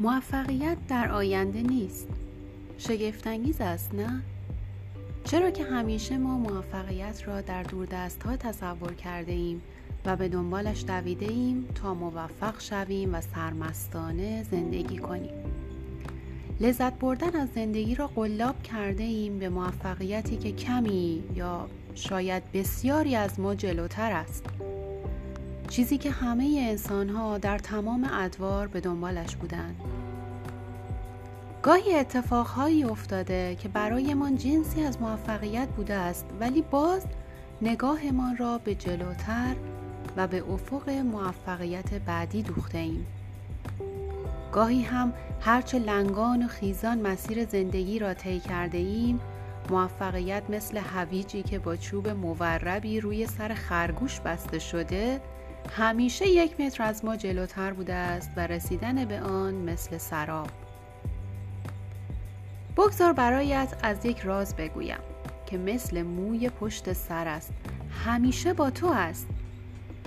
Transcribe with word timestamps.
موفقیت 0.00 0.76
در 0.88 1.10
آینده 1.10 1.62
نیست. 1.62 2.08
شگفتانگیز 2.78 3.60
است 3.60 3.94
نه؟ 3.94 4.22
چرا 5.24 5.50
که 5.50 5.64
همیشه 5.64 6.18
ما 6.18 6.38
موفقیت 6.38 7.22
را 7.28 7.40
در 7.40 7.62
دست 7.62 8.22
ها 8.22 8.36
تصور 8.36 8.92
کرده 8.92 9.32
ایم 9.32 9.62
و 10.04 10.16
به 10.16 10.28
دنبالش 10.28 10.84
دویده 10.84 11.26
ایم 11.26 11.68
تا 11.74 11.94
موفق 11.94 12.60
شویم 12.60 13.14
و 13.14 13.20
سرمستانه 13.20 14.42
زندگی 14.42 14.98
کنیم. 14.98 15.34
لذت 16.60 16.98
بردن 16.98 17.36
از 17.36 17.48
زندگی 17.54 17.94
را 17.94 18.06
قلاب 18.06 18.62
کرده 18.62 19.02
ایم 19.02 19.38
به 19.38 19.48
موفقیتی 19.48 20.36
که 20.36 20.52
کمی 20.52 21.24
یا 21.34 21.68
شاید 21.94 22.52
بسیاری 22.52 23.16
از 23.16 23.40
ما 23.40 23.54
جلوتر 23.54 24.12
است. 24.12 24.44
چیزی 25.66 25.98
که 25.98 26.10
همه 26.10 26.66
انسان 26.68 27.08
ها 27.08 27.38
در 27.38 27.58
تمام 27.58 28.08
ادوار 28.12 28.66
به 28.66 28.80
دنبالش 28.80 29.36
بودند 29.36 29.80
گاهی 31.62 31.94
اتفاقهایی 31.94 32.84
افتاده 32.84 33.56
که 33.60 33.68
برایمان 33.68 34.36
جنسی 34.36 34.82
از 34.82 35.00
موفقیت 35.00 35.68
بوده 35.68 35.94
است 35.94 36.26
ولی 36.40 36.62
باز 36.62 37.06
نگاهمان 37.62 38.36
را 38.36 38.58
به 38.58 38.74
جلوتر 38.74 39.56
و 40.16 40.26
به 40.26 40.50
افق 40.50 40.90
موفقیت 40.90 41.94
بعدی 41.94 42.42
دوخته 42.42 42.78
ایم. 42.78 43.06
گاهی 44.52 44.82
هم 44.82 45.12
هرچه 45.40 45.78
لنگان 45.78 46.44
و 46.44 46.48
خیزان 46.48 47.00
مسیر 47.00 47.44
زندگی 47.44 47.98
را 47.98 48.14
طی 48.14 48.40
کرده 48.40 48.78
ایم 48.78 49.20
موفقیت 49.70 50.42
مثل 50.48 50.76
هویجی 50.76 51.42
که 51.42 51.58
با 51.58 51.76
چوب 51.76 52.08
موربی 52.08 53.00
روی 53.00 53.26
سر 53.26 53.54
خرگوش 53.54 54.20
بسته 54.20 54.58
شده 54.58 55.20
همیشه 55.70 56.28
یک 56.28 56.60
متر 56.60 56.82
از 56.82 57.04
ما 57.04 57.16
جلوتر 57.16 57.72
بوده 57.72 57.94
است 57.94 58.30
و 58.36 58.46
رسیدن 58.46 59.04
به 59.04 59.20
آن 59.20 59.54
مثل 59.54 59.98
سراب. 59.98 60.48
بگذار 62.76 63.12
برایت 63.12 63.74
از 63.82 64.06
یک 64.06 64.18
راز 64.18 64.56
بگویم 64.56 65.00
که 65.46 65.58
مثل 65.58 66.02
موی 66.02 66.48
پشت 66.48 66.92
سر 66.92 67.28
است. 67.28 67.52
همیشه 68.04 68.52
با 68.52 68.70
تو 68.70 68.86
است 68.86 69.28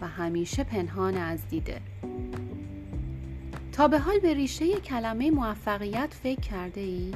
و 0.00 0.08
همیشه 0.08 0.64
پنهان 0.64 1.16
از 1.16 1.48
دیده. 1.48 1.80
تا 3.72 3.88
به 3.88 3.98
حال 3.98 4.18
به 4.18 4.34
ریشه 4.34 4.80
کلمه 4.80 5.30
موفقیت 5.30 6.14
فکر 6.22 6.40
کرده 6.40 6.80
ای؟ 6.80 7.12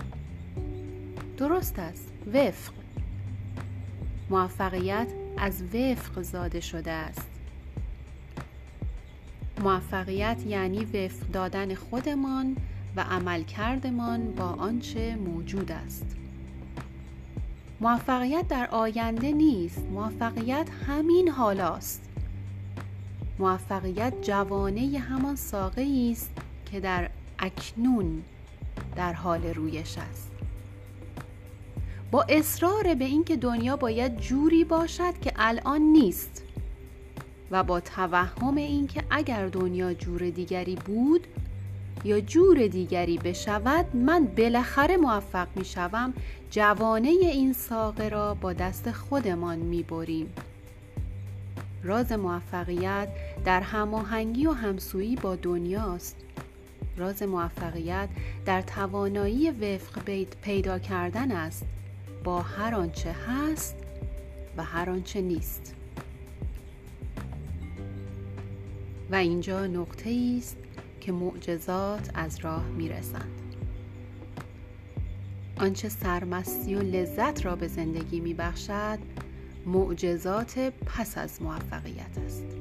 درست 1.36 1.78
است. 1.78 2.12
وفق. 2.34 2.72
موفقیت 4.30 5.08
از 5.38 5.62
وفق 5.62 6.22
زاده 6.22 6.60
شده 6.60 6.90
است. 6.90 7.37
موفقیت 9.60 10.46
یعنی 10.46 10.84
وفق 10.84 11.26
دادن 11.32 11.74
خودمان 11.74 12.56
و 12.96 13.00
عملکردمان 13.00 14.32
با 14.32 14.44
آنچه 14.44 15.16
موجود 15.16 15.72
است. 15.72 16.06
موفقیت 17.80 18.48
در 18.48 18.66
آینده 18.70 19.32
نیست 19.32 19.78
موفقیت 19.92 20.68
همین 20.86 21.28
حالاست 21.28 22.08
موفقیت 23.38 24.12
جوانه 24.22 24.98
همان 24.98 25.36
ساقه 25.36 26.10
است 26.12 26.30
که 26.72 26.80
در 26.80 27.10
اکنون 27.38 28.22
در 28.96 29.12
حال 29.12 29.46
رویش 29.46 29.98
است. 29.98 30.30
با 32.10 32.22
اصرار 32.28 32.94
به 32.94 33.04
اینکه 33.04 33.36
دنیا 33.36 33.76
باید 33.76 34.16
جوری 34.16 34.64
باشد 34.64 35.20
که 35.20 35.32
الان 35.36 35.80
نیست. 35.80 36.42
و 37.50 37.62
با 37.62 37.80
توهم 37.80 38.56
اینکه 38.56 39.02
اگر 39.10 39.46
دنیا 39.46 39.94
جور 39.94 40.30
دیگری 40.30 40.74
بود 40.74 41.26
یا 42.04 42.20
جور 42.20 42.66
دیگری 42.66 43.18
بشود 43.18 43.96
من 43.96 44.24
بالاخره 44.24 44.96
موفق 44.96 45.48
می 45.56 45.64
شوم 45.64 46.14
جوانه 46.50 47.08
این 47.08 47.52
ساقه 47.52 48.08
را 48.08 48.34
با 48.34 48.52
دست 48.52 48.90
خودمان 48.90 49.58
می 49.58 49.82
بریم. 49.82 50.32
راز 51.82 52.12
موفقیت 52.12 53.08
در 53.44 53.60
هماهنگی 53.60 54.46
و 54.46 54.52
همسویی 54.52 55.16
با 55.16 55.36
دنیاست. 55.36 56.16
راز 56.96 57.22
موفقیت 57.22 58.08
در 58.46 58.62
توانایی 58.62 59.50
وفق 59.50 60.24
پیدا 60.42 60.78
کردن 60.78 61.32
است. 61.32 61.64
با 62.24 62.42
هر 62.42 62.74
آنچه 62.74 63.12
هست 63.12 63.76
و 64.56 64.64
هر 64.64 64.90
آنچه 64.90 65.20
نیست. 65.20 65.77
و 69.10 69.14
اینجا 69.14 69.66
نقطه 69.66 70.34
است 70.38 70.56
که 71.00 71.12
معجزات 71.12 72.10
از 72.14 72.38
راه 72.38 72.64
می‌رسند. 72.66 73.42
آنچه 75.56 75.88
سرمستی 75.88 76.74
و 76.74 76.82
لذت 76.82 77.44
را 77.44 77.56
به 77.56 77.68
زندگی 77.68 78.20
میبخشد 78.20 78.98
معجزات 79.66 80.58
پس 80.86 81.18
از 81.18 81.42
موفقیت 81.42 82.18
است. 82.26 82.57